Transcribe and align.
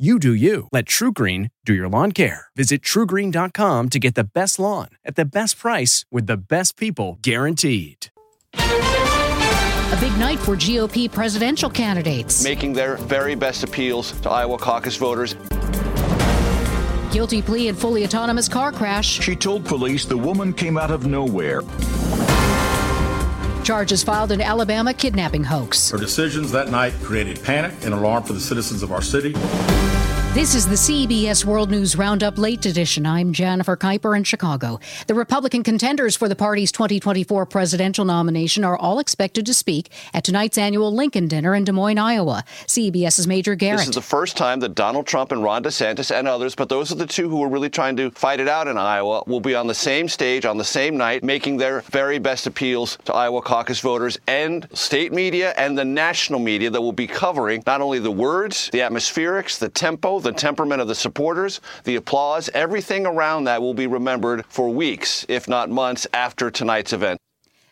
You 0.00 0.18
do 0.18 0.32
you. 0.32 0.66
Let 0.72 0.86
TruGreen 0.86 1.50
do 1.66 1.74
your 1.74 1.86
lawn 1.86 2.12
care. 2.12 2.46
Visit 2.56 2.80
trugreen.com 2.80 3.88
to 3.90 3.98
get 3.98 4.14
the 4.14 4.24
best 4.24 4.58
lawn 4.58 4.88
at 5.04 5.14
the 5.14 5.26
best 5.26 5.58
price 5.58 6.06
with 6.10 6.26
the 6.26 6.38
best 6.38 6.78
people 6.78 7.18
guaranteed. 7.20 8.06
A 8.54 9.98
big 10.00 10.16
night 10.16 10.38
for 10.38 10.56
GOP 10.56 11.12
presidential 11.12 11.68
candidates. 11.68 12.42
Making 12.42 12.72
their 12.72 12.96
very 12.96 13.34
best 13.34 13.62
appeals 13.62 14.12
to 14.22 14.30
Iowa 14.30 14.56
caucus 14.56 14.96
voters. 14.96 15.34
Guilty 17.12 17.42
plea 17.42 17.68
in 17.68 17.74
fully 17.74 18.04
autonomous 18.04 18.48
car 18.48 18.72
crash. 18.72 19.20
She 19.20 19.36
told 19.36 19.66
police 19.66 20.06
the 20.06 20.16
woman 20.16 20.54
came 20.54 20.78
out 20.78 20.90
of 20.90 21.04
nowhere. 21.04 21.60
Charges 23.64 24.02
filed 24.02 24.32
in 24.32 24.40
Alabama 24.40 24.92
kidnapping 24.92 25.44
hoax. 25.44 25.90
Her 25.90 25.98
decisions 25.98 26.50
that 26.52 26.70
night 26.70 26.94
created 27.02 27.42
panic 27.42 27.74
and 27.84 27.94
alarm 27.94 28.24
for 28.24 28.32
the 28.32 28.40
citizens 28.40 28.82
of 28.82 28.90
our 28.92 29.02
city. 29.02 29.34
This 30.32 30.54
is 30.54 30.64
the 30.64 30.76
CBS 30.76 31.44
World 31.44 31.72
News 31.72 31.96
Roundup 31.96 32.38
Late 32.38 32.64
Edition. 32.64 33.04
I'm 33.04 33.32
Jennifer 33.32 33.76
Keiper 33.76 34.16
in 34.16 34.22
Chicago. 34.22 34.78
The 35.08 35.14
Republican 35.14 35.64
contenders 35.64 36.14
for 36.14 36.28
the 36.28 36.36
party's 36.36 36.70
2024 36.70 37.46
presidential 37.46 38.04
nomination 38.04 38.62
are 38.62 38.76
all 38.76 39.00
expected 39.00 39.44
to 39.46 39.52
speak 39.52 39.90
at 40.14 40.22
tonight's 40.22 40.56
annual 40.56 40.94
Lincoln 40.94 41.26
Dinner 41.26 41.52
in 41.56 41.64
Des 41.64 41.72
Moines, 41.72 41.98
Iowa. 41.98 42.44
CBS's 42.68 43.26
Major 43.26 43.56
Garrett. 43.56 43.80
This 43.80 43.88
is 43.88 43.94
the 43.96 44.02
first 44.02 44.36
time 44.36 44.60
that 44.60 44.76
Donald 44.76 45.04
Trump 45.08 45.32
and 45.32 45.42
Ron 45.42 45.64
DeSantis 45.64 46.16
and 46.16 46.28
others, 46.28 46.54
but 46.54 46.68
those 46.68 46.92
are 46.92 46.94
the 46.94 47.08
two 47.08 47.28
who 47.28 47.42
are 47.42 47.48
really 47.48 47.68
trying 47.68 47.96
to 47.96 48.12
fight 48.12 48.38
it 48.38 48.46
out 48.46 48.68
in 48.68 48.78
Iowa, 48.78 49.24
will 49.26 49.40
be 49.40 49.56
on 49.56 49.66
the 49.66 49.74
same 49.74 50.06
stage 50.06 50.44
on 50.44 50.58
the 50.58 50.64
same 50.64 50.96
night, 50.96 51.24
making 51.24 51.56
their 51.56 51.80
very 51.80 52.20
best 52.20 52.46
appeals 52.46 52.98
to 53.06 53.12
Iowa 53.12 53.42
caucus 53.42 53.80
voters 53.80 54.16
and 54.28 54.68
state 54.74 55.12
media 55.12 55.54
and 55.56 55.76
the 55.76 55.84
national 55.84 56.38
media 56.38 56.70
that 56.70 56.80
will 56.80 56.92
be 56.92 57.08
covering 57.08 57.64
not 57.66 57.80
only 57.80 57.98
the 57.98 58.12
words, 58.12 58.70
the 58.70 58.78
atmospherics, 58.78 59.58
the 59.58 59.68
tempo, 59.68 60.19
the 60.22 60.32
temperament 60.32 60.80
of 60.80 60.88
the 60.88 60.94
supporters, 60.94 61.60
the 61.84 61.96
applause, 61.96 62.48
everything 62.54 63.06
around 63.06 63.44
that 63.44 63.60
will 63.60 63.74
be 63.74 63.86
remembered 63.86 64.44
for 64.46 64.68
weeks, 64.68 65.24
if 65.28 65.48
not 65.48 65.70
months, 65.70 66.06
after 66.12 66.50
tonight's 66.50 66.92
event. 66.92 67.18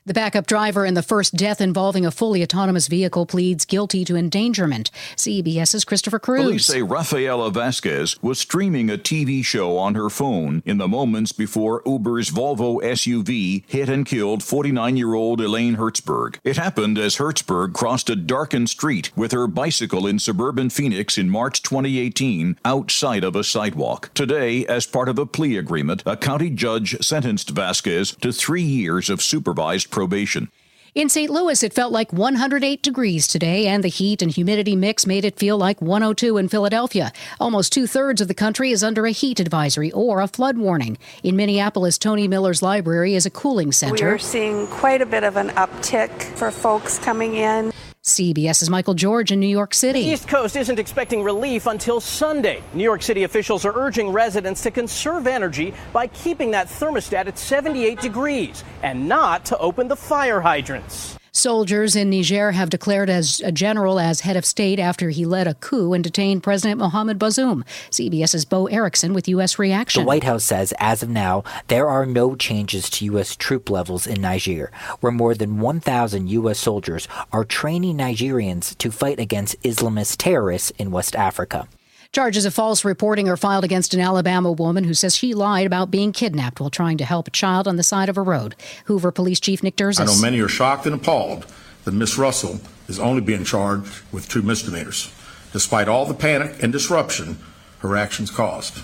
The 0.08 0.14
backup 0.14 0.46
driver 0.46 0.86
in 0.86 0.94
the 0.94 1.02
first 1.02 1.36
death 1.36 1.60
involving 1.60 2.06
a 2.06 2.10
fully 2.10 2.42
autonomous 2.42 2.88
vehicle 2.88 3.26
pleads 3.26 3.66
guilty 3.66 4.06
to 4.06 4.16
endangerment. 4.16 4.90
CBS's 5.16 5.84
Christopher 5.84 6.18
Cruz. 6.18 6.44
Police 6.44 6.64
say 6.64 6.80
Rafaela 6.80 7.50
Vasquez 7.50 8.16
was 8.22 8.38
streaming 8.38 8.88
a 8.88 8.96
TV 8.96 9.44
show 9.44 9.76
on 9.76 9.96
her 9.96 10.08
phone 10.08 10.62
in 10.64 10.78
the 10.78 10.88
moments 10.88 11.32
before 11.32 11.82
Uber's 11.84 12.30
Volvo 12.30 12.80
SUV 12.82 13.64
hit 13.66 13.90
and 13.90 14.06
killed 14.06 14.42
49 14.42 14.96
year 14.96 15.12
old 15.12 15.42
Elaine 15.42 15.76
Herzberg. 15.76 16.38
It 16.42 16.56
happened 16.56 16.96
as 16.96 17.16
Herzberg 17.16 17.74
crossed 17.74 18.08
a 18.08 18.16
darkened 18.16 18.70
street 18.70 19.10
with 19.14 19.32
her 19.32 19.46
bicycle 19.46 20.06
in 20.06 20.18
suburban 20.18 20.70
Phoenix 20.70 21.18
in 21.18 21.28
March 21.28 21.62
2018 21.62 22.56
outside 22.64 23.24
of 23.24 23.36
a 23.36 23.44
sidewalk. 23.44 24.10
Today, 24.14 24.64
as 24.64 24.86
part 24.86 25.10
of 25.10 25.18
a 25.18 25.26
plea 25.26 25.58
agreement, 25.58 26.02
a 26.06 26.16
county 26.16 26.48
judge 26.48 26.96
sentenced 27.04 27.50
Vasquez 27.50 28.12
to 28.22 28.32
three 28.32 28.62
years 28.62 29.10
of 29.10 29.20
supervised 29.20 29.90
probation. 29.98 30.48
In 30.94 31.08
St. 31.08 31.28
Louis, 31.28 31.62
it 31.64 31.72
felt 31.72 31.92
like 31.92 32.12
108 32.12 32.82
degrees 32.82 33.26
today, 33.26 33.66
and 33.66 33.82
the 33.82 33.88
heat 33.88 34.22
and 34.22 34.30
humidity 34.30 34.76
mix 34.76 35.06
made 35.06 35.24
it 35.24 35.36
feel 35.36 35.58
like 35.58 35.82
102 35.82 36.38
in 36.38 36.48
Philadelphia. 36.48 37.12
Almost 37.40 37.72
two 37.72 37.88
thirds 37.88 38.20
of 38.20 38.28
the 38.28 38.34
country 38.34 38.70
is 38.70 38.84
under 38.84 39.06
a 39.06 39.10
heat 39.10 39.40
advisory 39.40 39.90
or 39.90 40.20
a 40.20 40.28
flood 40.28 40.56
warning. 40.56 40.98
In 41.24 41.34
Minneapolis, 41.34 41.98
Tony 41.98 42.28
Miller's 42.28 42.62
library 42.62 43.16
is 43.16 43.26
a 43.26 43.30
cooling 43.30 43.72
center. 43.72 44.06
We 44.06 44.12
are 44.12 44.18
seeing 44.18 44.68
quite 44.68 45.02
a 45.02 45.06
bit 45.06 45.24
of 45.24 45.36
an 45.36 45.48
uptick 45.50 46.22
for 46.38 46.52
folks 46.52 46.98
coming 47.00 47.34
in. 47.34 47.72
CBS's 48.08 48.70
Michael 48.70 48.94
George 48.94 49.32
in 49.32 49.40
New 49.40 49.46
York 49.46 49.74
City. 49.74 50.02
The 50.02 50.10
East 50.10 50.28
Coast 50.28 50.56
isn't 50.56 50.78
expecting 50.78 51.22
relief 51.22 51.66
until 51.66 52.00
Sunday. 52.00 52.62
New 52.74 52.84
York 52.84 53.02
City 53.02 53.24
officials 53.24 53.64
are 53.64 53.72
urging 53.76 54.10
residents 54.10 54.62
to 54.62 54.70
conserve 54.70 55.26
energy 55.26 55.72
by 55.92 56.06
keeping 56.08 56.50
that 56.52 56.68
thermostat 56.68 57.26
at 57.26 57.38
78 57.38 58.00
degrees 58.00 58.64
and 58.82 59.08
not 59.08 59.44
to 59.46 59.58
open 59.58 59.88
the 59.88 59.96
fire 59.96 60.40
hydrants. 60.40 61.18
Soldiers 61.38 61.94
in 61.94 62.10
Niger 62.10 62.50
have 62.50 62.68
declared 62.68 63.08
as 63.08 63.40
a 63.44 63.52
general 63.52 64.00
as 64.00 64.22
head 64.22 64.36
of 64.36 64.44
state 64.44 64.80
after 64.80 65.10
he 65.10 65.24
led 65.24 65.46
a 65.46 65.54
coup 65.54 65.92
and 65.92 66.02
detained 66.02 66.42
President 66.42 66.80
Mohamed 66.80 67.16
Bazoum. 67.16 67.64
CBS's 67.90 68.44
Bo 68.44 68.66
Erickson 68.66 69.14
with 69.14 69.28
U.S. 69.28 69.56
reaction. 69.56 70.02
The 70.02 70.08
White 70.08 70.24
House 70.24 70.42
says 70.42 70.74
as 70.80 71.00
of 71.04 71.10
now, 71.10 71.44
there 71.68 71.86
are 71.88 72.04
no 72.06 72.34
changes 72.34 72.90
to 72.90 73.04
U.S. 73.04 73.36
troop 73.36 73.70
levels 73.70 74.04
in 74.04 74.20
Niger, 74.20 74.72
where 74.98 75.12
more 75.12 75.32
than 75.32 75.60
1,000 75.60 76.26
U.S. 76.26 76.58
soldiers 76.58 77.06
are 77.30 77.44
training 77.44 77.98
Nigerians 77.98 78.76
to 78.78 78.90
fight 78.90 79.20
against 79.20 79.62
Islamist 79.62 80.16
terrorists 80.16 80.70
in 80.70 80.90
West 80.90 81.14
Africa. 81.14 81.68
Charges 82.12 82.46
of 82.46 82.54
false 82.54 82.86
reporting 82.86 83.28
are 83.28 83.36
filed 83.36 83.64
against 83.64 83.92
an 83.92 84.00
Alabama 84.00 84.50
woman 84.50 84.84
who 84.84 84.94
says 84.94 85.14
she 85.14 85.34
lied 85.34 85.66
about 85.66 85.90
being 85.90 86.10
kidnapped 86.10 86.58
while 86.58 86.70
trying 86.70 86.96
to 86.96 87.04
help 87.04 87.28
a 87.28 87.30
child 87.30 87.68
on 87.68 87.76
the 87.76 87.82
side 87.82 88.08
of 88.08 88.16
a 88.16 88.22
road. 88.22 88.56
Hoover 88.86 89.12
Police 89.12 89.40
Chief 89.40 89.62
Nick 89.62 89.76
Derzis. 89.76 90.00
I 90.00 90.04
know 90.06 90.20
many 90.20 90.40
are 90.40 90.48
shocked 90.48 90.86
and 90.86 90.94
appalled 90.94 91.46
that 91.84 91.92
Miss 91.92 92.16
Russell 92.16 92.60
is 92.88 92.98
only 92.98 93.20
being 93.20 93.44
charged 93.44 94.02
with 94.10 94.26
two 94.26 94.40
misdemeanors, 94.40 95.12
despite 95.52 95.86
all 95.86 96.06
the 96.06 96.14
panic 96.14 96.62
and 96.62 96.72
disruption 96.72 97.38
her 97.80 97.94
actions 97.94 98.30
caused. 98.30 98.80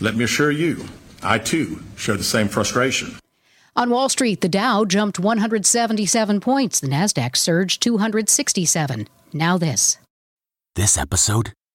Let 0.00 0.16
me 0.16 0.24
assure 0.24 0.50
you, 0.50 0.86
I 1.22 1.38
too 1.38 1.82
share 1.96 2.16
the 2.16 2.24
same 2.24 2.48
frustration. 2.48 3.18
On 3.76 3.90
Wall 3.90 4.08
Street, 4.08 4.40
the 4.40 4.48
Dow 4.48 4.86
jumped 4.86 5.18
177 5.18 6.40
points. 6.40 6.80
The 6.80 6.88
Nasdaq 6.88 7.36
surged 7.36 7.82
267. 7.82 9.06
Now 9.34 9.58
this. 9.58 9.98
This 10.74 10.96
episode 10.96 11.52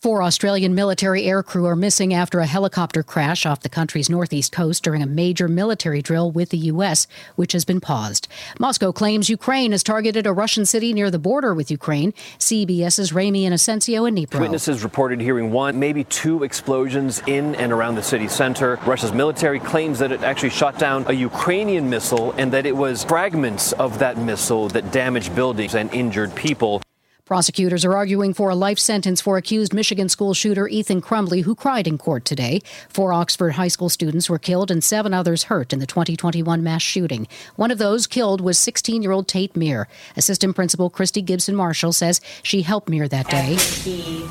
Four 0.00 0.22
Australian 0.22 0.76
military 0.76 1.22
aircrew 1.22 1.66
are 1.66 1.74
missing 1.74 2.14
after 2.14 2.38
a 2.38 2.46
helicopter 2.46 3.02
crash 3.02 3.44
off 3.44 3.62
the 3.62 3.68
country's 3.68 4.08
northeast 4.08 4.52
coast 4.52 4.84
during 4.84 5.02
a 5.02 5.06
major 5.06 5.48
military 5.48 6.02
drill 6.02 6.30
with 6.30 6.50
the 6.50 6.56
U.S., 6.56 7.08
which 7.34 7.50
has 7.50 7.64
been 7.64 7.80
paused. 7.80 8.28
Moscow 8.60 8.92
claims 8.92 9.28
Ukraine 9.28 9.72
has 9.72 9.82
targeted 9.82 10.24
a 10.24 10.32
Russian 10.32 10.64
city 10.64 10.92
near 10.92 11.10
the 11.10 11.18
border 11.18 11.52
with 11.52 11.68
Ukraine. 11.68 12.12
CBS's 12.38 13.12
Ramy 13.12 13.44
Inocencio 13.44 14.06
in 14.06 14.14
Dnipro. 14.14 14.38
Witnesses 14.38 14.84
reported 14.84 15.20
hearing 15.20 15.50
one, 15.50 15.80
maybe 15.80 16.04
two 16.04 16.44
explosions 16.44 17.20
in 17.26 17.56
and 17.56 17.72
around 17.72 17.96
the 17.96 18.02
city 18.02 18.28
center. 18.28 18.78
Russia's 18.86 19.12
military 19.12 19.58
claims 19.58 19.98
that 19.98 20.12
it 20.12 20.22
actually 20.22 20.50
shot 20.50 20.78
down 20.78 21.06
a 21.08 21.12
Ukrainian 21.12 21.90
missile 21.90 22.30
and 22.38 22.52
that 22.52 22.66
it 22.66 22.76
was 22.76 23.02
fragments 23.02 23.72
of 23.72 23.98
that 23.98 24.16
missile 24.16 24.68
that 24.68 24.92
damaged 24.92 25.34
buildings 25.34 25.74
and 25.74 25.92
injured 25.92 26.32
people. 26.36 26.80
Prosecutors 27.28 27.84
are 27.84 27.94
arguing 27.94 28.32
for 28.32 28.48
a 28.48 28.54
life 28.54 28.78
sentence 28.78 29.20
for 29.20 29.36
accused 29.36 29.74
Michigan 29.74 30.08
school 30.08 30.32
shooter 30.32 30.66
Ethan 30.66 31.02
Crumbley, 31.02 31.42
who 31.42 31.54
cried 31.54 31.86
in 31.86 31.98
court 31.98 32.24
today. 32.24 32.62
Four 32.88 33.12
Oxford 33.12 33.52
high 33.52 33.68
school 33.68 33.90
students 33.90 34.30
were 34.30 34.38
killed 34.38 34.70
and 34.70 34.82
seven 34.82 35.12
others 35.12 35.42
hurt 35.42 35.74
in 35.74 35.78
the 35.78 35.84
2021 35.84 36.62
mass 36.62 36.80
shooting. 36.80 37.28
One 37.56 37.70
of 37.70 37.76
those 37.76 38.06
killed 38.06 38.40
was 38.40 38.58
16 38.58 39.02
year 39.02 39.12
old 39.12 39.28
Tate 39.28 39.54
Myre. 39.54 39.88
Assistant 40.16 40.56
Principal 40.56 40.88
Christy 40.88 41.20
Gibson 41.20 41.54
Marshall 41.54 41.92
says 41.92 42.22
she 42.42 42.62
helped 42.62 42.88
Myre 42.88 43.08
that 43.08 43.28
day. 43.28 43.56
After 43.56 43.90
he 43.90 44.22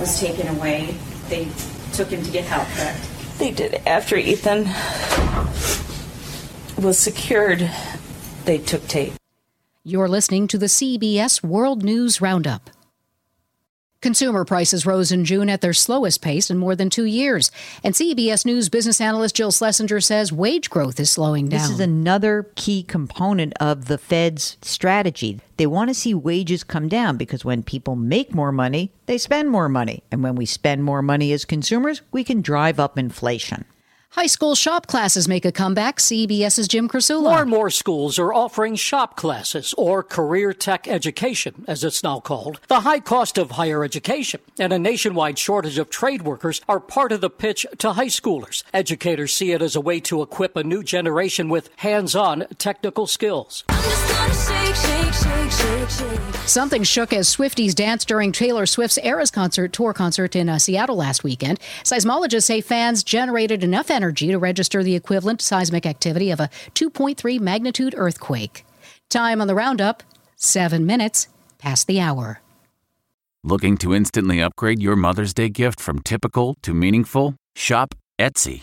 was 0.00 0.18
taken 0.18 0.48
away, 0.56 0.96
they 1.28 1.46
took 1.92 2.08
him 2.08 2.22
to 2.22 2.30
get 2.30 2.46
help, 2.46 2.66
correct? 2.68 3.38
They 3.38 3.50
did. 3.50 3.74
After 3.86 4.16
Ethan 4.16 4.64
was 6.82 6.98
secured, 6.98 7.70
they 8.46 8.56
took 8.56 8.88
Tate. 8.88 9.12
You're 9.86 10.08
listening 10.08 10.48
to 10.48 10.56
the 10.56 10.64
CBS 10.64 11.42
World 11.42 11.84
News 11.84 12.22
Roundup. 12.22 12.70
Consumer 14.00 14.46
prices 14.46 14.86
rose 14.86 15.12
in 15.12 15.26
June 15.26 15.50
at 15.50 15.60
their 15.60 15.74
slowest 15.74 16.22
pace 16.22 16.48
in 16.48 16.56
more 16.56 16.74
than 16.74 16.88
two 16.88 17.04
years. 17.04 17.50
And 17.82 17.94
CBS 17.94 18.46
News 18.46 18.70
business 18.70 18.98
analyst 18.98 19.36
Jill 19.36 19.52
Schlesinger 19.52 20.00
says 20.00 20.32
wage 20.32 20.70
growth 20.70 20.98
is 20.98 21.10
slowing 21.10 21.50
down. 21.50 21.60
This 21.60 21.68
is 21.68 21.80
another 21.80 22.50
key 22.54 22.82
component 22.82 23.52
of 23.60 23.84
the 23.84 23.98
Fed's 23.98 24.56
strategy. 24.62 25.40
They 25.58 25.66
want 25.66 25.90
to 25.90 25.94
see 25.94 26.14
wages 26.14 26.64
come 26.64 26.88
down 26.88 27.18
because 27.18 27.44
when 27.44 27.62
people 27.62 27.94
make 27.94 28.34
more 28.34 28.52
money, 28.52 28.90
they 29.04 29.18
spend 29.18 29.50
more 29.50 29.68
money. 29.68 30.02
And 30.10 30.22
when 30.22 30.34
we 30.34 30.46
spend 30.46 30.82
more 30.82 31.02
money 31.02 31.30
as 31.32 31.44
consumers, 31.44 32.00
we 32.10 32.24
can 32.24 32.40
drive 32.40 32.80
up 32.80 32.96
inflation. 32.96 33.66
High 34.14 34.28
school 34.28 34.54
shop 34.54 34.86
classes 34.86 35.26
make 35.26 35.44
a 35.44 35.50
comeback. 35.50 35.96
CBS's 35.96 36.68
Jim 36.68 36.88
Krasula. 36.88 37.24
More 37.24 37.40
and 37.40 37.50
more 37.50 37.68
schools 37.68 38.16
are 38.16 38.32
offering 38.32 38.76
shop 38.76 39.16
classes, 39.16 39.74
or 39.76 40.04
career 40.04 40.52
tech 40.52 40.86
education, 40.86 41.64
as 41.66 41.82
it's 41.82 42.04
now 42.04 42.20
called. 42.20 42.60
The 42.68 42.82
high 42.82 43.00
cost 43.00 43.38
of 43.38 43.50
higher 43.50 43.82
education 43.82 44.40
and 44.56 44.72
a 44.72 44.78
nationwide 44.78 45.36
shortage 45.36 45.78
of 45.78 45.90
trade 45.90 46.22
workers 46.22 46.60
are 46.68 46.78
part 46.78 47.10
of 47.10 47.22
the 47.22 47.28
pitch 47.28 47.66
to 47.78 47.94
high 47.94 48.06
schoolers. 48.06 48.62
Educators 48.72 49.34
see 49.34 49.50
it 49.50 49.60
as 49.60 49.74
a 49.74 49.80
way 49.80 49.98
to 50.02 50.22
equip 50.22 50.54
a 50.54 50.62
new 50.62 50.84
generation 50.84 51.48
with 51.48 51.70
hands 51.78 52.14
on 52.14 52.46
technical 52.56 53.08
skills. 53.08 53.64
Shake, 54.32 54.74
shake, 54.74 55.50
shake, 55.50 56.48
Something 56.48 56.82
shook 56.82 57.12
as 57.12 57.34
Swifties 57.34 57.74
danced 57.74 58.08
during 58.08 58.32
Taylor 58.32 58.64
Swift's 58.64 58.98
Eras 58.98 59.30
concert 59.30 59.72
tour 59.72 59.92
concert 59.92 60.34
in 60.34 60.48
uh, 60.48 60.58
Seattle 60.58 60.96
last 60.96 61.24
weekend. 61.24 61.60
Seismologists 61.82 62.44
say 62.44 62.60
fans 62.60 63.04
generated 63.04 63.62
enough 63.62 63.90
energy 63.90 64.28
to 64.28 64.38
register 64.38 64.82
the 64.82 64.94
equivalent 64.94 65.42
seismic 65.42 65.84
activity 65.84 66.30
of 66.30 66.40
a 66.40 66.48
2.3 66.74 67.40
magnitude 67.40 67.94
earthquake. 67.96 68.64
Time 69.10 69.40
on 69.40 69.46
the 69.46 69.54
roundup: 69.54 70.02
seven 70.36 70.86
minutes 70.86 71.28
past 71.58 71.86
the 71.86 72.00
hour. 72.00 72.40
Looking 73.42 73.76
to 73.78 73.94
instantly 73.94 74.40
upgrade 74.40 74.80
your 74.80 74.96
Mother's 74.96 75.34
Day 75.34 75.50
gift 75.50 75.80
from 75.80 76.00
typical 76.00 76.56
to 76.62 76.72
meaningful? 76.72 77.34
Shop 77.54 77.94
Etsy. 78.18 78.62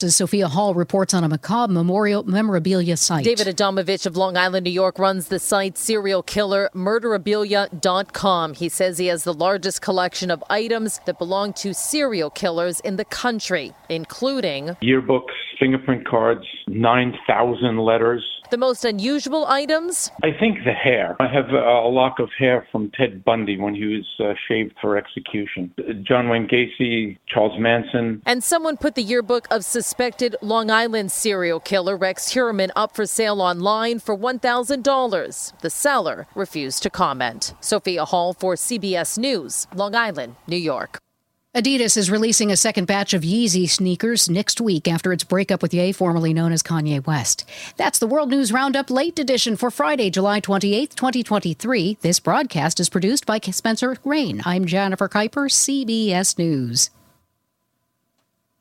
As 0.00 0.14
Sophia 0.14 0.46
Hall 0.46 0.74
reports 0.74 1.12
on 1.12 1.24
a 1.24 1.28
macabre 1.28 1.72
memorial 1.72 2.22
memorabilia 2.22 2.96
site. 2.96 3.24
David 3.24 3.48
Adamovich 3.48 4.06
of 4.06 4.16
Long 4.16 4.36
Island, 4.36 4.62
New 4.62 4.70
York, 4.70 4.96
runs 4.96 5.26
the 5.26 5.40
site 5.40 5.76
serial 5.76 6.22
killer 6.22 6.70
murderabilia.com. 6.72 8.54
He 8.54 8.68
says 8.68 8.98
he 8.98 9.08
has 9.08 9.24
the 9.24 9.34
largest 9.34 9.82
collection 9.82 10.30
of 10.30 10.44
items 10.48 11.00
that 11.06 11.18
belong 11.18 11.52
to 11.54 11.74
serial 11.74 12.30
killers 12.30 12.78
in 12.80 12.94
the 12.94 13.04
country, 13.06 13.72
including 13.88 14.76
yearbooks, 14.80 15.34
fingerprint 15.58 16.06
cards, 16.06 16.46
9,000 16.68 17.78
letters. 17.78 18.24
The 18.50 18.56
most 18.56 18.84
unusual 18.84 19.46
items? 19.46 20.10
I 20.22 20.30
think 20.32 20.64
the 20.64 20.72
hair. 20.72 21.16
I 21.20 21.28
have 21.28 21.50
a 21.50 21.88
lock 21.88 22.18
of 22.18 22.30
hair 22.38 22.66
from 22.72 22.90
Ted 22.92 23.24
Bundy 23.24 23.58
when 23.58 23.74
he 23.74 23.84
was 23.84 24.06
uh, 24.20 24.34
shaved 24.48 24.74
for 24.80 24.96
execution. 24.96 25.72
John 26.02 26.28
Wayne 26.28 26.48
Gacy, 26.48 27.18
Charles 27.26 27.58
Manson. 27.58 28.22
And 28.24 28.42
someone 28.42 28.76
put 28.76 28.94
the 28.94 29.02
yearbook 29.02 29.46
of 29.50 29.64
suspected 29.64 30.36
Long 30.40 30.70
Island 30.70 31.12
serial 31.12 31.60
killer 31.60 31.96
Rex 31.96 32.32
Heuermann 32.32 32.70
up 32.74 32.94
for 32.94 33.06
sale 33.06 33.42
online 33.42 33.98
for 33.98 34.16
$1,000. 34.16 35.60
The 35.60 35.70
seller 35.70 36.26
refused 36.34 36.82
to 36.84 36.90
comment. 36.90 37.54
Sophia 37.60 38.04
Hall 38.06 38.32
for 38.32 38.54
CBS 38.54 39.18
News, 39.18 39.66
Long 39.74 39.94
Island, 39.94 40.36
New 40.46 40.56
York. 40.56 41.00
Adidas 41.58 41.96
is 41.96 42.08
releasing 42.08 42.52
a 42.52 42.56
second 42.56 42.84
batch 42.84 43.12
of 43.14 43.22
Yeezy 43.22 43.68
sneakers 43.68 44.30
next 44.30 44.60
week 44.60 44.86
after 44.86 45.12
its 45.12 45.24
breakup 45.24 45.60
with 45.60 45.74
Ye, 45.74 45.90
formerly 45.90 46.32
known 46.32 46.52
as 46.52 46.62
Kanye 46.62 47.04
West. 47.04 47.44
That's 47.76 47.98
the 47.98 48.06
World 48.06 48.30
News 48.30 48.52
Roundup 48.52 48.90
late 48.90 49.18
edition 49.18 49.56
for 49.56 49.68
Friday, 49.68 50.08
July 50.08 50.40
28th, 50.40 50.94
2023. 50.94 51.98
This 52.00 52.20
broadcast 52.20 52.78
is 52.78 52.88
produced 52.88 53.26
by 53.26 53.40
Spencer 53.40 53.96
Rain. 54.04 54.40
I'm 54.44 54.66
Jennifer 54.66 55.08
Keiper, 55.08 55.50
CBS 55.50 56.38
News. 56.38 56.90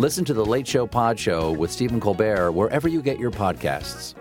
Listen 0.00 0.24
to 0.24 0.32
the 0.32 0.46
Late 0.46 0.66
Show 0.66 0.86
Pod 0.86 1.20
Show 1.20 1.52
with 1.52 1.70
Stephen 1.70 2.00
Colbert 2.00 2.52
wherever 2.52 2.88
you 2.88 3.02
get 3.02 3.18
your 3.18 3.30
podcasts. 3.30 4.14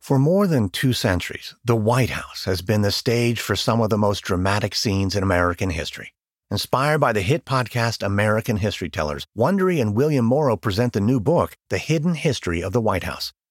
For 0.00 0.18
more 0.18 0.48
than 0.48 0.68
two 0.68 0.92
centuries, 0.92 1.54
the 1.64 1.76
White 1.76 2.10
House 2.10 2.44
has 2.44 2.60
been 2.60 2.82
the 2.82 2.90
stage 2.90 3.40
for 3.40 3.54
some 3.54 3.80
of 3.80 3.88
the 3.88 3.96
most 3.96 4.22
dramatic 4.22 4.74
scenes 4.74 5.14
in 5.14 5.22
American 5.22 5.70
history. 5.70 6.12
Inspired 6.50 6.98
by 6.98 7.12
the 7.12 7.20
hit 7.20 7.44
podcast 7.44 8.04
American 8.04 8.56
History 8.56 8.90
Tellers, 8.90 9.28
Wondery 9.38 9.80
and 9.80 9.94
William 9.94 10.24
Morrow 10.24 10.56
present 10.56 10.92
the 10.92 11.00
new 11.00 11.20
book, 11.20 11.56
The 11.70 11.78
Hidden 11.78 12.16
History 12.16 12.64
of 12.64 12.72
the 12.72 12.80
White 12.80 13.04
House. 13.04 13.32